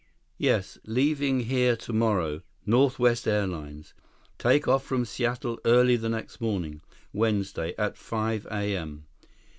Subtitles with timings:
[0.39, 2.41] Yes, leaving here tomorrow...
[2.65, 3.93] Northwest Airlines....
[4.39, 6.81] Take off from Seattle early the next morning,
[7.13, 9.05] Wednesday, at five A.M.